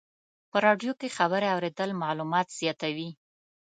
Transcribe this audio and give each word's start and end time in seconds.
په 0.49 0.57
رادیو 0.65 0.93
کې 0.99 1.15
خبرې 1.17 1.47
اورېدل 1.55 1.89
معلومات 2.03 2.47
زیاتوي. 2.59 3.09